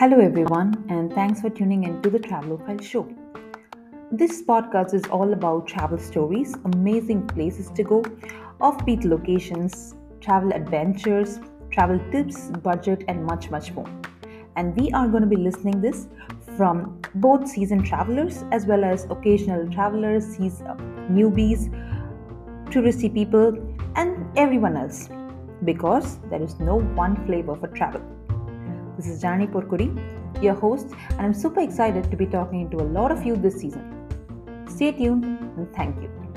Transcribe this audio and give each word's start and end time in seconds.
Hello, 0.00 0.18
everyone, 0.18 0.82
and 0.88 1.12
thanks 1.12 1.42
for 1.42 1.50
tuning 1.50 1.84
in 1.84 2.00
to 2.00 2.08
the 2.08 2.18
Travelophile 2.18 2.82
Show. 2.82 3.06
This 4.10 4.42
podcast 4.42 4.94
is 4.94 5.04
all 5.08 5.34
about 5.34 5.66
travel 5.66 5.98
stories, 5.98 6.56
amazing 6.72 7.26
places 7.26 7.68
to 7.72 7.84
go, 7.84 8.00
offbeat 8.62 9.04
locations, 9.04 9.96
travel 10.22 10.54
adventures, 10.54 11.38
travel 11.70 12.00
tips, 12.10 12.48
budget, 12.62 13.04
and 13.08 13.26
much, 13.26 13.50
much 13.50 13.72
more. 13.72 13.84
And 14.56 14.74
we 14.74 14.90
are 14.92 15.06
going 15.06 15.22
to 15.22 15.28
be 15.28 15.36
listening 15.36 15.82
this 15.82 16.08
from 16.56 17.02
both 17.16 17.46
seasoned 17.46 17.84
travelers 17.84 18.42
as 18.52 18.64
well 18.64 18.84
as 18.84 19.04
occasional 19.10 19.70
travelers, 19.70 20.38
these 20.38 20.62
uh, 20.62 20.76
newbies, 21.10 21.68
touristy 22.70 23.12
people, 23.12 23.52
and 23.96 24.26
everyone 24.38 24.78
else 24.78 25.10
because 25.66 26.20
there 26.30 26.42
is 26.42 26.58
no 26.58 26.76
one 26.76 27.22
flavor 27.26 27.54
for 27.54 27.68
travel. 27.68 28.00
This 29.00 29.12
is 29.12 29.22
Jani 29.22 29.46
Porkuri, 29.46 29.88
your 30.42 30.52
host, 30.52 30.88
and 31.12 31.20
I'm 31.22 31.32
super 31.32 31.60
excited 31.60 32.10
to 32.10 32.16
be 32.18 32.26
talking 32.26 32.68
to 32.68 32.76
a 32.82 32.88
lot 32.96 33.10
of 33.10 33.24
you 33.24 33.34
this 33.34 33.54
season. 33.58 33.82
Stay 34.68 34.92
tuned 34.92 35.24
and 35.24 35.74
thank 35.74 36.02
you. 36.02 36.29